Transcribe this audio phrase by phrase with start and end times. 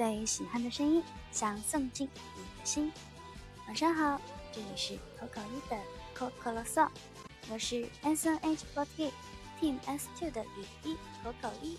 [0.00, 2.90] 最喜欢的声音，想送进你的心。
[3.66, 4.18] 晚上好，
[4.50, 5.78] 这里是口口一的
[6.16, 6.88] Coco Song，
[7.50, 9.10] 我是 S N H forty
[9.60, 11.76] Team S two 的雨衣口口一。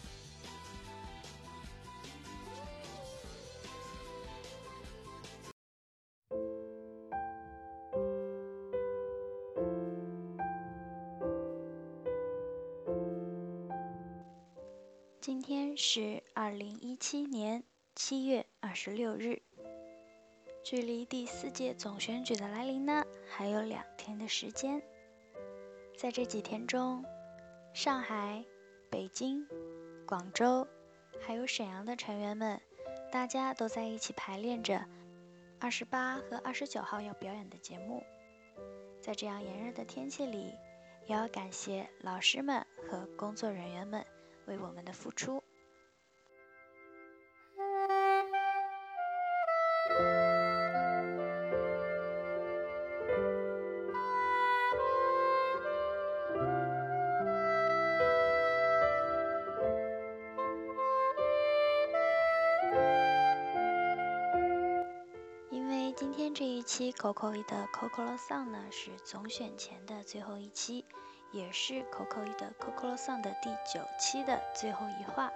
[15.19, 17.63] 今天是二零一七年
[18.03, 19.43] 七月二十六日，
[20.63, 24.81] 距离第四届总选举的来临呢，还有两天的时间。
[25.95, 27.05] 在这几天中，
[27.75, 28.43] 上海、
[28.89, 29.47] 北京、
[30.07, 30.67] 广州，
[31.21, 32.59] 还有沈阳的成员们，
[33.11, 34.83] 大家都在一起排练着
[35.59, 38.03] 二十八和二十九号要表演的节目。
[38.99, 40.55] 在这样炎热的天气里，
[41.05, 44.03] 也要感谢老师们和工作人员们。
[44.47, 45.43] 为我们的付出。
[67.01, 70.85] Coco 的 Coco Song 呢，是总选前的最后一期。
[71.31, 75.31] 也是 Coco 的 Coco Song 的第九期的最后一话，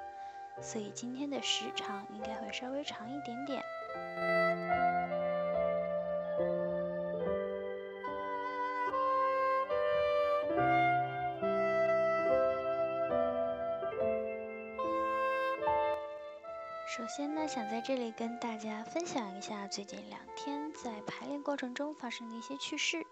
[0.61, 3.63] 所以今天的时长应该会稍微长一点点。
[17.88, 23.05] 这里跟大家分享一下最近两天在排练过程中发生的一些趣事。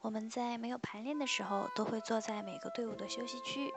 [0.00, 3.74] 我们在没有排练的时候，都会坐在每个队伍的休息区。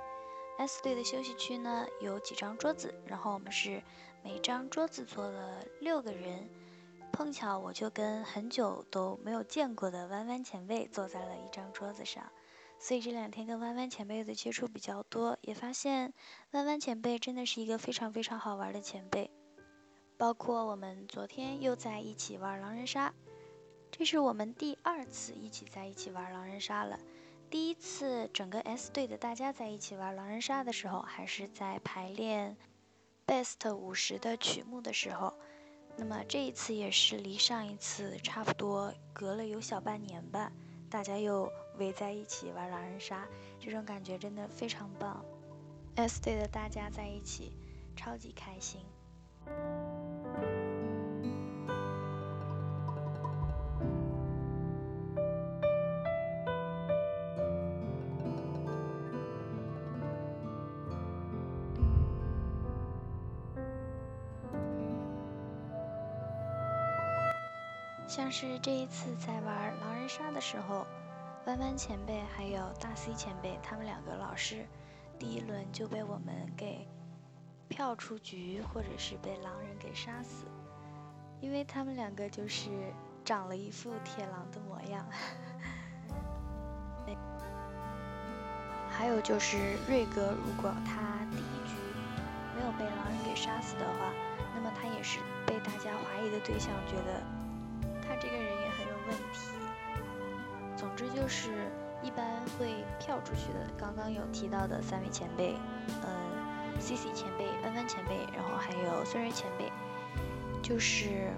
[0.60, 3.82] S 队的休息区呢，有几张桌子，然后我们是
[4.24, 6.48] 每张桌子坐了六个人。
[7.12, 12.24] 碰巧我就跟很久都没有见过的弯弯前辈坐在了一张桌子上，
[12.78, 16.14] 所以这两天跟弯弯前辈的接触比较多，也发现
[16.52, 19.32] 弯弯前辈真的是一个非常非常好玩的前辈。
[20.20, 23.14] 包括我们昨天又在一起玩狼人杀。
[23.90, 27.00] 这是我们第二次一起在一起玩狼人杀了。
[27.50, 32.58] 第一次整个 S 队的大家在一起玩狼人杀的时候，还是在排练
[33.26, 35.34] Best 五十的曲目的时候。
[35.96, 40.52] 那么这一次也是离上一次差不多隔了有小半年吧，
[40.90, 43.26] 大家又围在一起玩狼人杀，
[43.58, 45.24] 这种感觉真的非常棒。
[45.96, 47.54] S 队的大家在一起，
[47.96, 48.82] 超级开心。
[68.08, 70.86] 像是这一次在玩狼人杀的时候，
[71.46, 74.66] 弯弯前辈还有大 C 前辈，他们两个老师，
[75.20, 76.88] 第一轮就被我们给
[77.70, 80.46] 票出局，或者是被狼人给杀死，
[81.40, 82.70] 因为他们两个就是
[83.24, 85.06] 长了一副铁狼的模样。
[88.90, 91.76] 还有就是瑞哥，如果他第一局
[92.54, 94.12] 没有被狼人给杀死的话，
[94.54, 97.22] 那么他也是被大家怀疑的对象，觉得。
[98.02, 99.52] 他这个人也很有问题。
[100.76, 101.72] 总之就是
[102.02, 102.26] 一般
[102.58, 103.68] 会票出去的。
[103.78, 105.56] 刚刚有提到的三位前辈，
[105.88, 106.19] 嗯
[106.80, 109.72] ，C C 前辈、弯弯前辈，然后还有孙瑞前辈，
[110.62, 111.32] 就是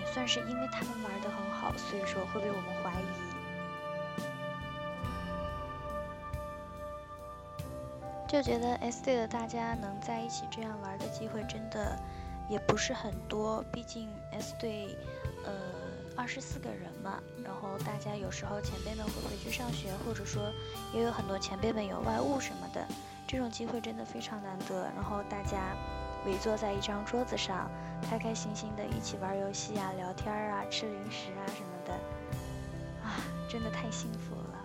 [0.00, 3.04] 也算是因为他们玩的很好，所以说会被我们怀疑。
[8.26, 11.96] 就觉得 S 队的大家能在一起这样玩的机会真的
[12.48, 14.96] 也不是很多，毕竟 S 队，
[15.44, 15.52] 呃。
[16.16, 20.52] 二十四个人嘛，然后大家有时候前辈们会回去上学，或者说
[20.92, 22.84] 也有很多前辈们有外务什么的，
[23.28, 24.90] 这种机会真的非常难得。
[24.96, 25.76] 然后大家
[26.24, 27.70] 围坐在一张桌子上，
[28.08, 31.92] 开开心心的一起玩游戏啊、聊天啊、吃零食啊什么的，
[33.04, 34.58] 啊，真的太幸福了。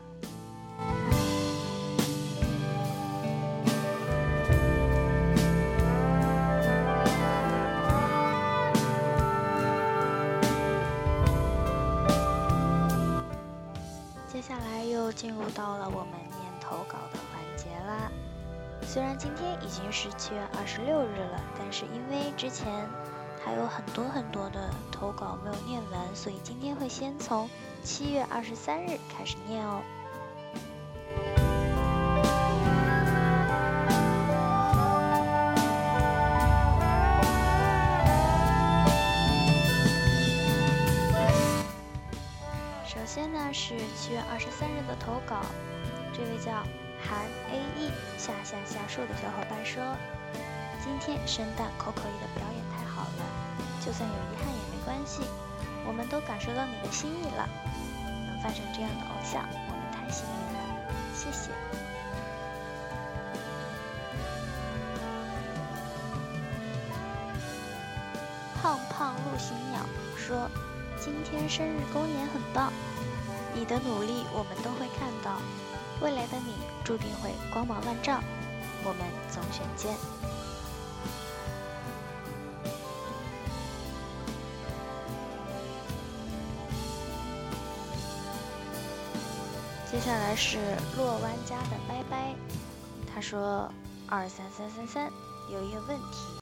[14.32, 18.10] 接下来又进入到了我们念投稿的环节啦。
[18.86, 22.68] 虽然今天已经是七月二十六日了但是因为之前
[23.44, 27.50] 还有很多很多的投稿没有念完所以今天会先从
[27.82, 29.82] 七月二十三日开始念哦。
[42.86, 45.42] 首先呢是七月二十三日的投稿
[46.14, 46.64] 这位叫
[47.08, 49.96] 韩 A E 下下下树的小伙伴说
[50.84, 53.24] ：“今天生蛋口口一的表演太好了，
[53.86, 55.22] 就算有遗憾也没关系，
[55.86, 57.48] 我们都感受到你的心意了。
[58.28, 60.60] 能发成这样的偶像，我们太幸运了，
[61.14, 61.52] 谢谢。”
[68.62, 69.86] 胖胖陆行鸟
[70.16, 70.50] 说
[70.98, 72.72] ：“今天生日公演很棒，
[73.54, 75.42] 你的努力我们都会看到，
[76.04, 76.54] 未来的你
[76.84, 78.22] 注定会光芒万丈，
[78.84, 79.96] 我们总选见。”
[89.90, 90.58] 接下来是
[90.98, 92.36] 洛湾家的拜拜，
[93.08, 93.72] 他说
[94.10, 95.10] ：“二三三三三，
[95.50, 96.40] 有一个问题。”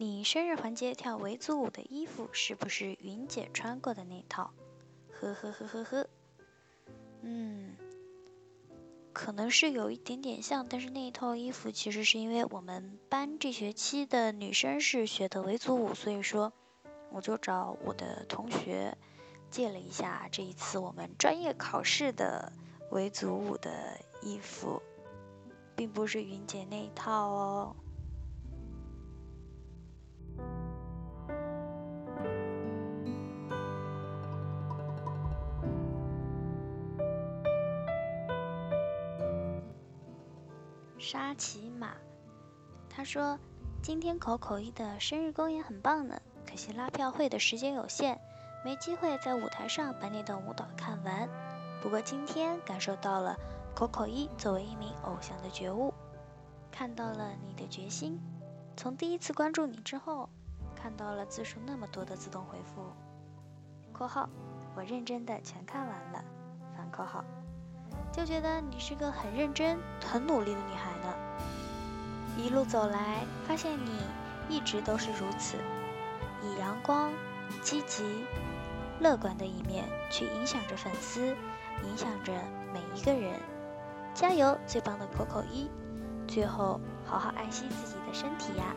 [0.00, 4.50] 你生日环节跳维族舞的衣服是不是云姐穿过的那套？
[5.12, 6.08] 呵呵呵呵呵。
[7.20, 7.76] 嗯，
[9.12, 16.52] 可能是有一点点像，但是那一套衣服其实是因为我们班这学期的女生是学的维族舞，所以说
[17.10, 18.96] 我就找我的同学
[19.50, 22.52] 借了一下这一次我们专业考试的
[22.90, 24.80] 维族舞的衣服，
[25.76, 27.76] 并不是云姐那一套哦。
[41.02, 41.96] 沙琪玛，
[42.88, 43.36] 他说
[43.82, 46.16] ：“今天口口一的生日公演很棒呢，
[46.48, 48.20] 可惜拉票会的时间有限，
[48.64, 51.28] 没机会在舞台上把那段舞蹈看完。
[51.82, 53.36] 不过今天感受到了
[53.74, 55.92] 口口一作为一名偶像的觉悟，
[56.70, 58.20] 看到了你的决心。
[58.76, 60.30] 从第一次关注你之后，
[60.76, 62.80] 看到了字数那么多的自动回复。
[63.92, 64.28] （括号
[64.76, 66.24] 我认真的全看完了。）
[66.76, 67.24] 反括号。
[68.12, 71.14] 就觉得你是个很认真、很努力的女孩呢。
[72.36, 74.00] 一路走来，发现你
[74.48, 75.56] 一直都是如此，
[76.42, 77.12] 以阳光、
[77.62, 78.24] 积极、
[79.00, 81.36] 乐观的一面去影响着粉丝，
[81.84, 82.32] 影响着
[82.72, 83.38] 每一个人。
[84.14, 85.70] 加油，最棒的 Coco 一！
[86.26, 88.74] 最后，好好爱惜自己的身体呀。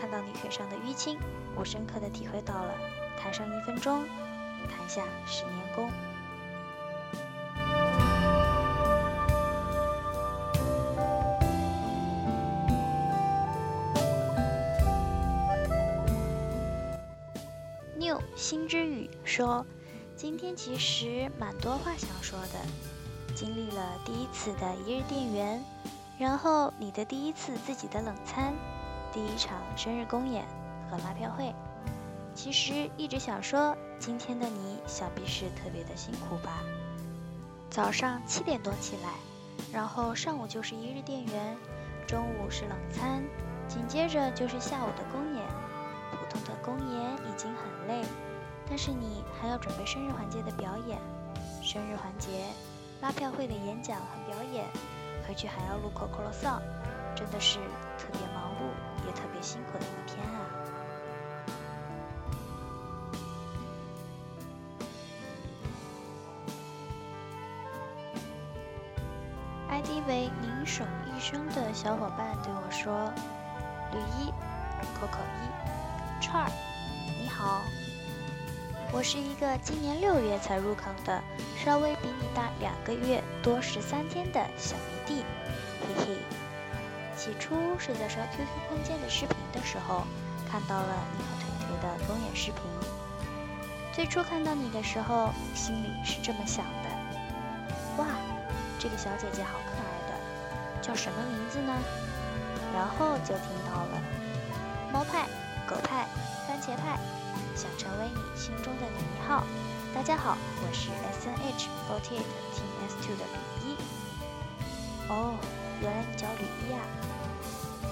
[0.00, 1.18] 看到你腿上的淤青，
[1.56, 2.72] 我深刻的体会到了：
[3.16, 4.04] 台上一分钟，
[4.68, 5.90] 台下十年功。
[18.36, 19.64] 心之语说
[20.16, 25.64] ：“今天其实蛮多话想说的，经历了第一次的一日店员，
[26.18, 28.52] 然后你的第一次自己的冷餐，
[29.12, 30.44] 第一场生日公演
[30.90, 31.54] 和拉票会，
[32.34, 36.62] 其实一直想说，今天的你想必是特别的辛苦吧？
[37.70, 39.10] 早上七点多起来，
[39.72, 41.56] 然后上午就是一日店员，
[42.06, 43.22] 中午是冷餐，
[43.68, 45.63] 紧接着就是下午的公演。
[46.64, 48.02] 公演已经很累。”
[48.66, 50.98] 但是你还要准备生日环节的表演，
[51.62, 52.46] 生日环节、
[53.02, 54.64] 拉票会的演讲和表演，
[55.28, 56.58] 回去还要录口口啰嗦，
[57.14, 57.58] 真的是
[57.98, 60.40] 特别忙碌也特别辛苦的一天啊
[69.68, 73.12] ！ID 为宁守一生的小伙伴对我说
[73.92, 74.30] ：“吕一，
[74.98, 75.73] 口口一，
[76.24, 76.50] 串儿，
[77.20, 77.62] 你好。”
[78.90, 81.22] 我是一个今年六月才入坑的，
[81.62, 85.24] 稍微比你大两个月多十三天的小迷弟，
[85.82, 86.16] 嘿嘿。
[87.14, 90.06] 起初是在刷 QQ 空间的视频的时候，
[90.50, 92.62] 看到了你和腿腿的公演视频。
[93.92, 98.06] 最初看到你的时候，心里是这么想的：哇，
[98.78, 101.74] 这个小姐姐好可爱的，叫什么名字呢？
[102.72, 104.00] 然后就听到了
[104.90, 105.26] 猫派、
[105.74, 106.06] 狗派、
[106.46, 106.96] 番茄派。
[107.56, 109.42] 想成为你心中的女一号。
[109.92, 113.76] 大家好，我是 S N H forty eight Team S two 的吕一。
[115.08, 115.34] 哦，
[115.80, 116.78] 原来你叫吕一啊！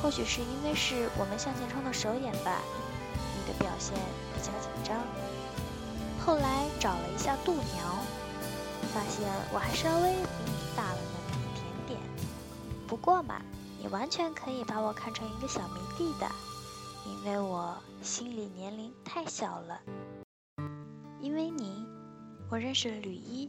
[0.00, 2.60] 或许是因为是我们向前冲的首演吧，
[3.34, 3.96] 你的表现
[4.32, 4.96] 比较紧张。
[6.24, 7.98] 后来找了一下度娘，
[8.94, 12.00] 发现我还稍微比你大了那么一点点。
[12.86, 13.42] 不过嘛，
[13.80, 16.30] 你完全可以把我看成一个小迷弟的。
[17.24, 19.80] 因为我心理年龄太小了，
[21.20, 21.86] 因为你，
[22.50, 23.48] 我认识了吕一，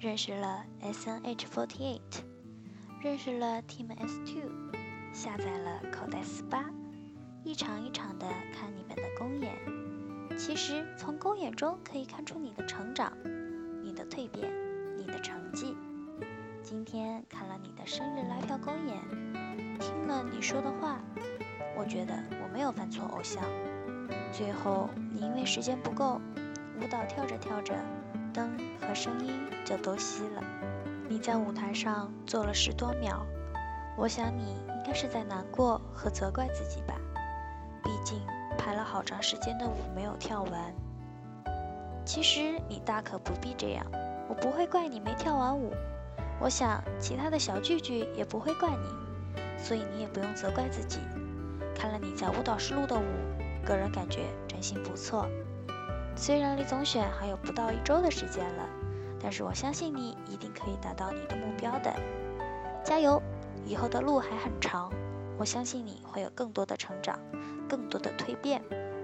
[0.00, 2.22] 认识了 S N H forty eight，
[3.00, 4.50] 认识了 Team S two，
[5.12, 6.68] 下载了口袋四八，
[7.44, 9.56] 一场一场的看你们的公演，
[10.36, 13.12] 其实从公演中可以看出你的成长、
[13.84, 14.52] 你的蜕变、
[14.96, 15.76] 你的成绩。
[16.64, 21.00] 今天看了你的生日拉票公演，听了你说的话，
[21.78, 23.40] 我觉得我没有犯错偶像。
[24.32, 26.20] 最后你因为时间不够，
[26.80, 27.72] 舞蹈跳着跳着，
[28.34, 29.32] 灯和声音
[29.64, 30.42] 就都熄了。
[31.08, 33.24] 你在舞台上坐了十多秒，
[33.96, 36.94] 我想你应该是在难过和责怪自己吧。
[37.84, 38.20] 毕竟
[38.58, 40.74] 排了好长时间的舞没有跳完。
[42.04, 43.86] 其实你大可不必这样，
[44.28, 45.72] 我不会怪你没跳完舞。
[46.40, 50.98] 我想其他的小聚聚也不会怪你，所以你也不用责怪自己。
[51.78, 53.04] 看了你在舞蹈室录的舞，
[53.64, 55.28] 个人感觉真心不错。
[56.16, 58.68] 虽然离总选还有不到一周的时间了。
[59.20, 61.92] 但是我相信你一定可以达到你的目标的，
[62.84, 63.20] 加油！
[63.66, 64.92] 以后的路还很长，
[65.36, 67.18] 我相信你会有更多的成长，
[67.68, 68.62] 更多的蜕变，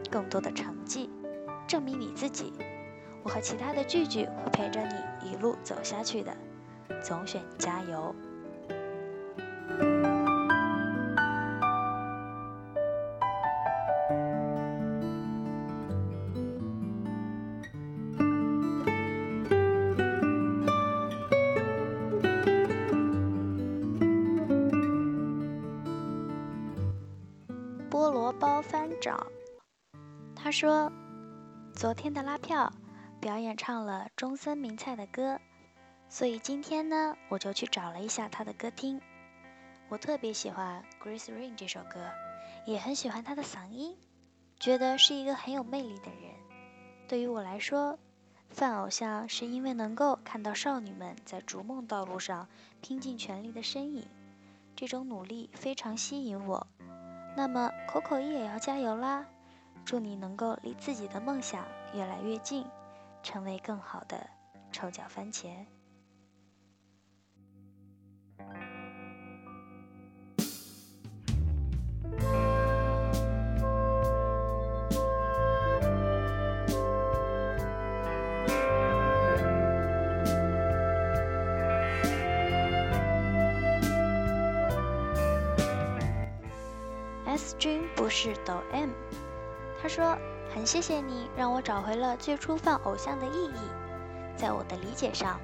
[0.09, 1.11] 更多的成绩，
[1.67, 2.53] 证明你自己。
[3.25, 6.33] 我和其他的聚聚会陪着你一路走下去的，
[7.03, 8.15] 总选加油！
[30.55, 30.93] 说，
[31.75, 32.73] 昨天的拉票
[33.21, 35.41] 表演唱了中森明菜的歌，
[36.09, 39.01] 所以今天呢，我就去找了一下他的歌听。
[39.89, 42.09] 我特别喜欢《Grace Ring》这首歌，
[42.67, 43.97] 也很喜欢他的嗓音，
[44.61, 46.31] 觉得是一个很有魅力的人。
[47.09, 47.99] 对于我来说，
[48.49, 52.47] 范偶像是因为能够看到少女们在逐梦道路上
[52.81, 54.07] 拼尽全力的身影，
[54.77, 56.65] 这种努力非常吸引我。
[57.37, 59.27] 那么，口口一也要加油啦！
[59.85, 61.65] 祝你能够离自己的梦想
[61.95, 62.65] 越来越近，
[63.23, 64.29] 成为更好的
[64.73, 65.51] 臭脚番茄。
[87.27, 88.91] S 君不是抖 M，
[89.85, 90.17] 他说
[90.55, 93.59] 很谢谢你让我找回了最初放偶像的意义。
[94.35, 95.39] 在我的理解上，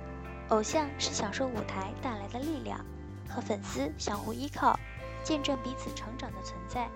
[0.49, 2.83] 偶像是享受舞台带来的力量，
[3.29, 4.81] 和粉丝相互依靠，
[5.23, 6.89] 见证彼此成长的存在。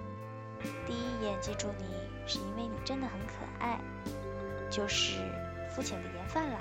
[0.86, 1.84] 第一眼记住你
[2.26, 3.78] 是因为你真的很可爱，
[4.70, 5.18] 就是
[5.68, 6.58] 肤浅的颜范啦。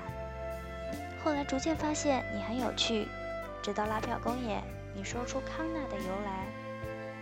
[1.24, 3.08] 后来逐渐发现你很有趣，
[3.62, 4.62] 直到拉票公演，
[4.94, 6.44] 你说出康纳的由来。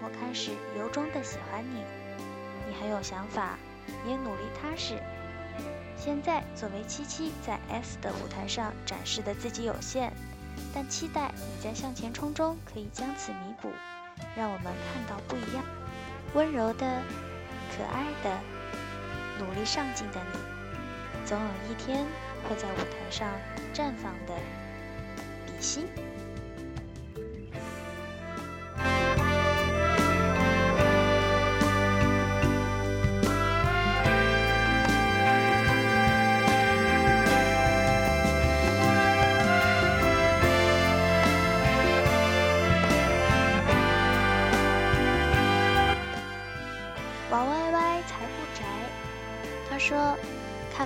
[0.03, 1.85] 我开始由衷的喜欢你，
[2.69, 3.59] 你很有想法，
[4.07, 5.01] 也努力踏实。
[5.97, 10.13] 现在作为七七在 S 的舞台上展示的自己有限，
[10.75, 13.71] 但期待你在向前冲中可以将此弥补，
[14.37, 15.65] 让我们看到不一样、
[16.35, 17.03] 温柔的、
[17.71, 18.39] 可爱的、
[19.39, 22.05] 努力上进的你，总有一天
[22.49, 23.29] 会在舞台上
[23.73, 24.35] 绽放的，
[25.47, 25.87] 比心。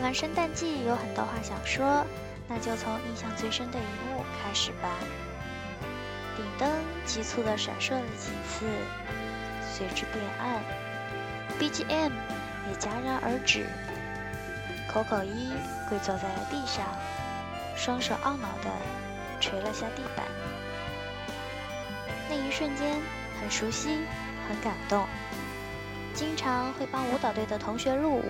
[0.06, 2.06] 完圣诞季有很多话想说，
[2.46, 4.88] 那就从印象最深的一幕开始吧。
[6.36, 6.70] 顶灯
[7.04, 8.66] 急促地闪烁了几次，
[9.68, 10.62] 随之变暗
[11.58, 12.12] ，BGM
[12.68, 13.66] 也戛然而止。
[14.88, 15.50] 口口一
[15.88, 16.86] 跪坐在了地上，
[17.74, 18.70] 双手懊恼地
[19.40, 20.24] 捶了下地板。
[22.30, 22.94] 那一瞬间
[23.40, 23.98] 很熟悉，
[24.48, 25.04] 很感动。
[26.14, 28.22] 经常会帮舞蹈队的同学入伍。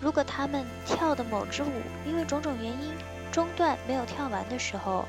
[0.00, 1.70] 如果他们跳的某支舞
[2.06, 2.94] 因为种种原因
[3.32, 5.04] 中断没有跳完的时候，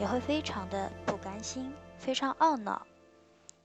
[0.00, 2.86] 也会非常的不甘心，非常懊恼。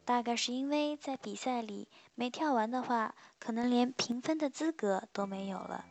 [0.06, 5.86] 大概是因为在比赛里没跳完的话，可能连评分的资格都没有了。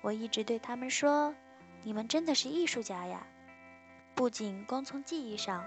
[0.00, 1.34] 我一直对他们说
[1.82, 3.26] ：“你们真的是艺术家呀！
[4.14, 5.64] 不仅光从技艺上，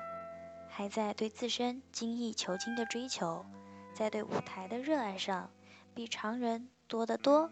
[0.69, 3.45] 还在对自身精益求精的追求，
[3.93, 5.49] 在对舞台的热爱上，
[5.93, 7.49] 比常人多得多。”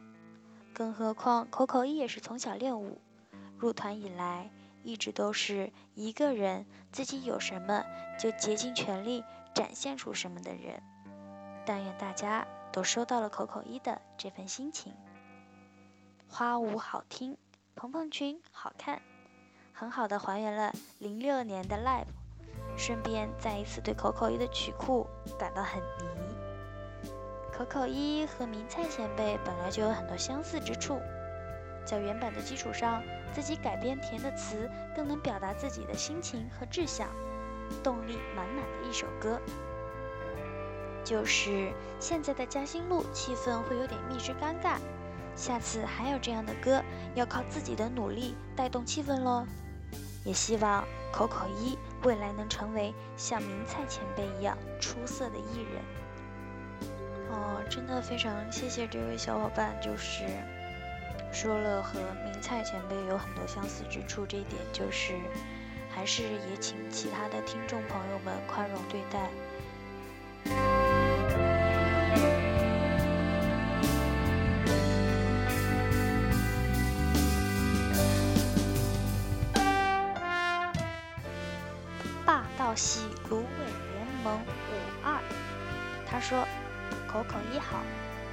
[0.80, 3.02] 更何况，口口一也是从小练舞，
[3.58, 4.50] 入团以来
[4.82, 7.84] 一直都是一个人，自己有什么
[8.18, 9.22] 就竭尽全力
[9.54, 10.82] 展现出什么的人。
[11.66, 14.94] 但愿大家都收到了口口一的这份心情。
[16.30, 17.38] 花舞好听，
[17.76, 19.02] 蓬蓬裙好看，
[19.74, 22.08] 很好的还原了零六年的 live，
[22.78, 25.06] 顺便再一次对口口一的曲库
[25.38, 26.19] 感到很迷。
[27.60, 30.98] 口口一和明菜前辈本来就有很多相似之处，
[31.84, 37.10] 在原版的基础上，自己改编填的词更能表达自己的心情和志向，
[37.84, 39.38] 动力满满的一首歌。
[41.04, 44.78] 就是现在的嘉兴路气氛会有点蜜汁尴尬，
[45.36, 46.82] 下次还有这样的歌，
[47.14, 49.46] 要靠自己的努力带动气氛喽。
[50.24, 55.84] 也希望口口一未来能成为像明菜前辈一样出色的艺人。
[57.70, 60.24] 真的非常谢谢这位小伙伴，就是
[61.32, 65.14] 说了和明菜前辈有很多相似之处，这一点就是
[65.94, 70.79] 还是也请其他的听众朋友们宽容对待。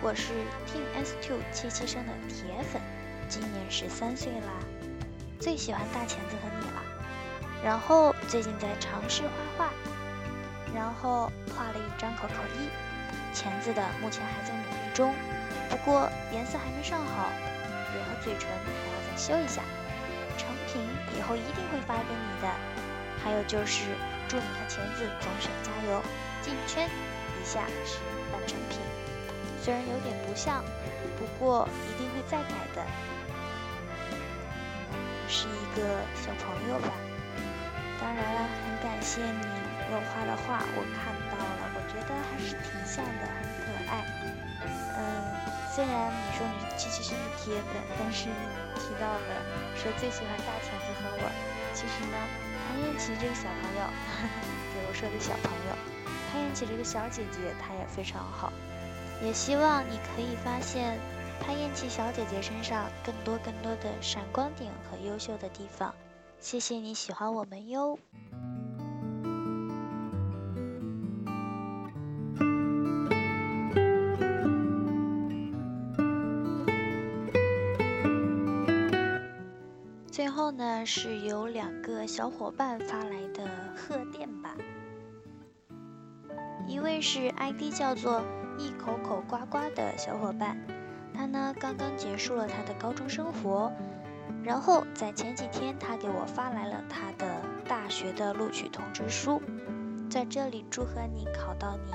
[0.07, 0.35] 我是
[0.71, 2.81] Team S Two 七七生的铁粉，
[3.29, 4.55] 今年十三岁啦，
[5.41, 6.83] 最喜欢大钳子和你了。
[7.65, 9.25] 然后最近在尝试
[9.59, 9.73] 画画，
[10.73, 12.71] 然后画了一张口口一，
[13.35, 15.13] 钳子的目前还在努力中，
[15.69, 17.29] 不过颜色还没上好，
[17.93, 19.61] 脸和嘴唇还要再修一下，
[20.39, 20.87] 成品
[21.19, 22.49] 以后一定会发给你的。
[23.25, 23.87] 还有就是。”
[24.29, 26.01] 祝你和钳子总选加油，
[26.43, 26.89] 进圈。
[26.89, 27.99] 以下是
[28.33, 28.81] 半成品，
[29.67, 30.63] 虽然有点不像，
[31.19, 32.87] 不过一定会再改的。
[35.27, 36.95] 是一个小朋友吧？
[37.99, 39.43] 当然了，很感谢你
[39.83, 44.07] 给我画的画，我看到了，我觉得还是挺像的，很可爱。
[45.03, 45.35] 嗯，
[45.75, 48.47] 虽然你说你是七七生的铁粉，但是你
[48.79, 49.43] 提到了
[49.75, 51.27] 说最喜欢大钳子和我，
[51.75, 52.15] 其实呢。
[52.71, 53.83] 潘燕琪这个小朋友，
[54.71, 55.75] 给我说的小朋友，
[56.31, 58.53] 潘燕琪这个小姐姐，她也非常好，
[59.23, 60.99] 也希望你可以发现
[61.41, 65.95] 潘艳琪小姐姐身上更多更多的闪光点和优秀的地方。
[66.39, 67.99] 谢谢你喜欢我们哟。
[80.11, 84.55] 最后呢，是有两个小伙伴发来的贺电吧。
[86.67, 88.23] 一位是 ID 叫做
[88.59, 90.57] 一口口呱呱的小伙伴，
[91.15, 93.73] 他呢刚刚结束了他的高中生活，
[94.43, 99.41] 然后在前几天他给我发来了他的大学的录取通知书，
[100.11, 101.93] 在这里祝贺你考到你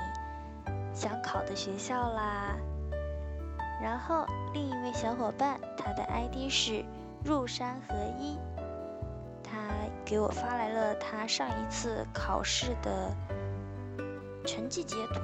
[0.94, 2.56] 想考的学校啦。
[3.82, 6.84] 然后另一位小伙伴，他的 ID 是。
[7.24, 8.36] 入山合一，
[9.44, 9.52] 他
[10.04, 13.14] 给我发来了他上一次考试的
[14.44, 15.20] 成绩截图，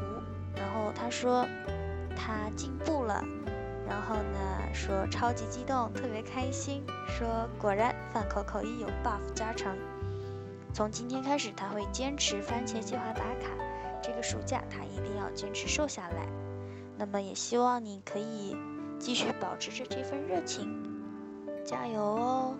[0.59, 1.47] 然后他说
[2.16, 3.25] 他进步了，
[3.87, 9.77] 然后呢说超级激动，特别开心，说果然饭口口一有 buff 加成，
[10.75, 13.49] 从今天开始他会坚持番茄计划打卡，
[14.03, 16.27] 这个暑假他一定要坚持瘦下来，
[16.97, 18.57] 那么也希望你可以
[18.99, 20.85] 继续保持着这份热情。
[21.64, 22.55] 加油哦！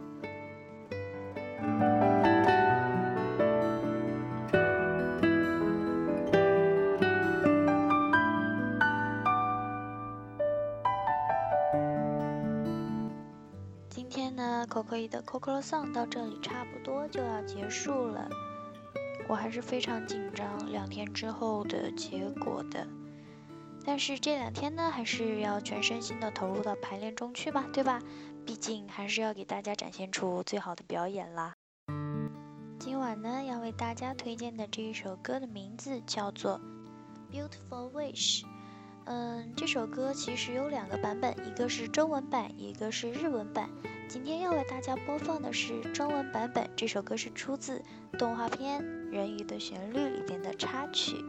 [15.09, 18.29] 的 Coco Song 到这里差不多就要结束了，
[19.29, 22.87] 我还是非常紧张两天之后的结果的。
[23.85, 28.01] 但是这两天呢，还是要全身心的投入到排练中去吧，对吧？
[28.45, 31.55] 毕竟还是要给大家展现出最好的表演啦。
[32.79, 36.61] 今晚呢，要为大家推荐的这一首歌的名字叫做
[37.35, 38.41] 《Beautiful Wish》。
[39.05, 43.71] 嗯，这首歌其实有两个版本，一个是中文版，一个是日文版。
[44.09, 46.67] 今天要为大家播放的是中文版本。
[46.75, 47.83] 这首歌是出自
[48.19, 51.23] 动画片《人鱼的旋律》里边的插曲。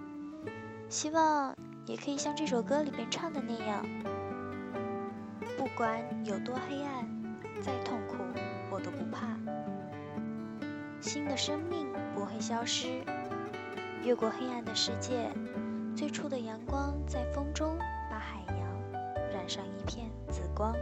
[0.87, 1.53] 希望
[1.85, 3.85] 也可以像这首歌里边唱的那样。
[5.57, 7.05] 不管有多黑暗，
[7.61, 8.15] 再痛苦，
[8.71, 9.37] 我都不怕。
[11.01, 13.03] 新的生命不会消失，
[14.05, 15.29] 越过黑暗的世界，
[15.97, 17.77] 最初的阳光在风中
[18.09, 18.91] 把海洋
[19.33, 20.73] 染上一片紫光。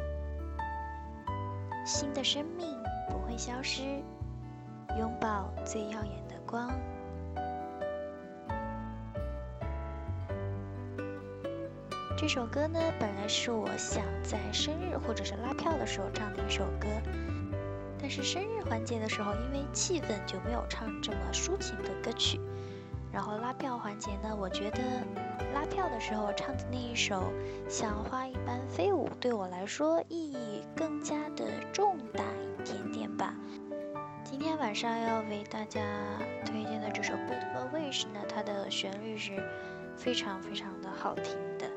[1.88, 2.68] 新的生命
[3.10, 3.82] 不会消失，
[5.00, 6.70] 拥抱最耀眼的光。
[12.18, 16.88] 这首歌呢，本来是我想在生日或者是拉票的时候唱的一首歌，
[17.98, 22.38] 但是生日环节的时候，因为气氛就没有唱这么抒情的歌曲。
[23.14, 24.80] 然后拉票环节呢，我觉得
[25.54, 27.32] 拉票的时候唱的那一首
[27.70, 31.46] 《像花一般飞舞》，对我来说意义更加的
[34.78, 35.82] 上要为大家
[36.46, 39.44] 推荐的这首《Beautiful Wish》呢，它的旋律是
[39.96, 41.68] 非常非常的好听的。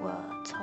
[0.00, 0.10] 我
[0.44, 0.58] 从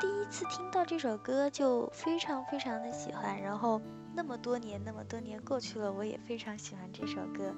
[0.00, 3.78] 第一次听到这首歌就非常非常的喜欢，然后
[4.14, 7.54] 那么多年那么多年过去了，我也非常喜欢这首歌。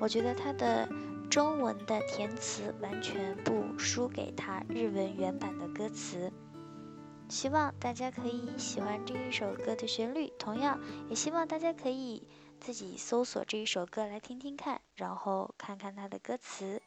[0.00, 0.88] 我觉得它的
[1.30, 6.32] 中文的填词完全不输给它日文原版的歌词。
[7.28, 12.26] 希望大家可以喜欢这一首歌的旋律，同样也希望大家可以
[12.60, 16.82] 自己搜索这一首歌来听听看，然后看看它的歌词。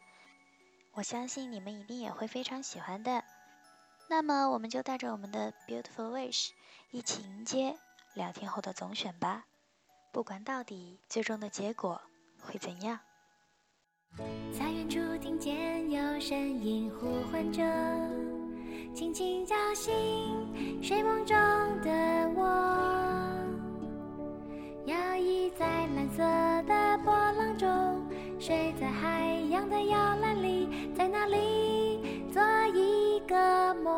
[0.94, 3.24] 我相信你们一定也会非常喜欢的。
[4.10, 6.50] 那么，我们就带着我们的 Beautiful Wish
[6.92, 7.78] 一起迎接
[8.14, 9.46] 两天后的总选吧。
[10.12, 12.02] 不管到底最终的结果
[12.42, 13.00] 会怎样。
[14.54, 17.64] 在远处听见有声音呼唤着，
[18.94, 21.36] 轻轻叫醒睡梦中
[21.82, 23.01] 的我。
[24.86, 25.66] 摇曳在
[25.96, 26.24] 蓝色
[26.68, 28.04] 的波浪中，
[28.40, 32.42] 睡在海洋的摇篮里，在那里做
[32.74, 33.92] 一个梦。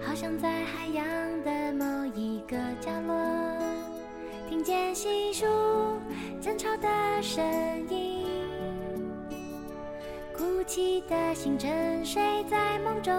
[0.00, 1.04] 好像在海洋
[1.42, 3.14] 的某一个角落，
[4.48, 5.44] 听见细数
[6.40, 6.88] 争吵的
[7.20, 7.44] 声
[7.90, 8.26] 音，
[10.34, 13.12] 哭泣的心沉睡在梦中，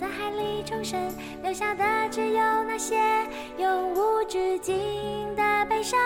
[0.00, 0.98] 在海里重生，
[1.42, 2.96] 留下的只有那些
[3.58, 5.98] 永无止境的悲伤。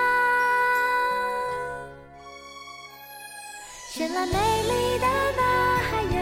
[3.90, 6.18] 绚烂美丽的那海洋，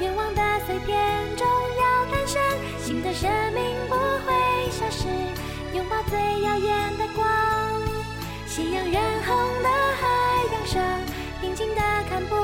[0.00, 2.42] 愿望的碎片中要诞生
[2.82, 5.06] 新的生命，不会消失，
[5.74, 7.24] 拥抱最耀眼的光。
[8.46, 10.06] 夕阳染红的海
[10.52, 10.82] 洋上，
[11.40, 12.34] 平静的看不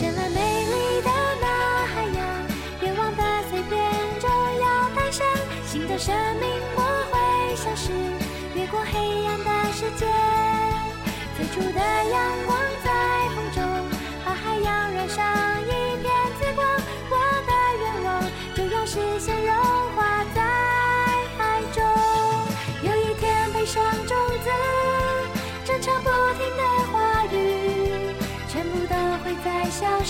[0.00, 1.10] 绚烂美丽的
[1.42, 1.46] 那
[1.84, 2.26] 海洋，
[2.80, 5.26] 愿望的碎片终要诞生
[5.66, 6.80] 新的生命，我
[7.12, 7.92] 会消失，
[8.54, 10.06] 越过黑暗的世界。
[11.36, 12.88] 最初的阳光在
[13.34, 13.60] 风中，
[14.24, 15.22] 把海洋染上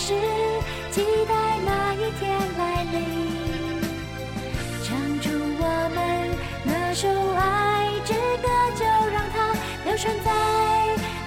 [0.01, 0.15] 是。
[0.91, 1.35] 期待
[1.65, 2.97] 那一天来临，
[4.83, 4.89] 唱
[5.21, 5.99] 出我们
[6.65, 10.31] 那首爱之歌，就让它流传在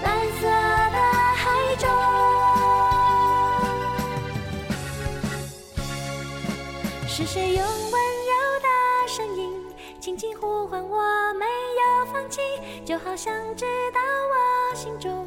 [0.04, 0.48] 蓝色
[0.92, 0.98] 的
[1.38, 1.88] 海中。
[7.08, 8.68] 是谁用温柔的
[9.08, 9.54] 声音
[10.02, 12.42] 轻轻呼唤我，没有放弃，
[12.84, 15.26] 就好像知道我心中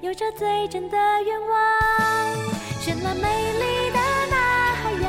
[0.00, 1.58] 有着最真的愿望。
[2.80, 3.98] 绚烂美丽的
[4.30, 4.36] 那
[4.76, 5.04] 海洋，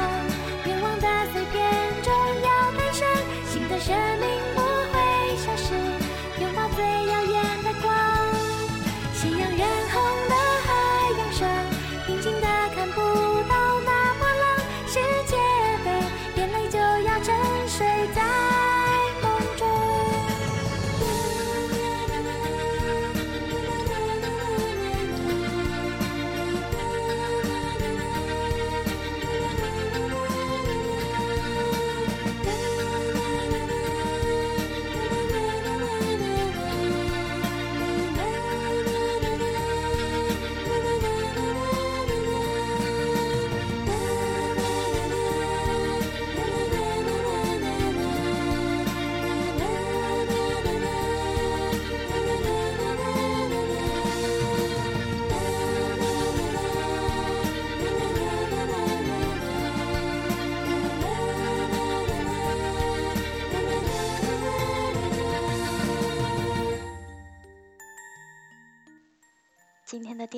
[0.65, 1.71] 愿望的碎片
[2.01, 3.07] 终要诞生
[3.45, 4.58] 新的生命，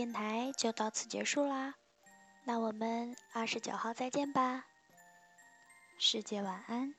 [0.01, 1.75] 电台就到此结束啦，
[2.43, 4.65] 那我们二十九号再见吧，
[5.99, 6.95] 世界晚安。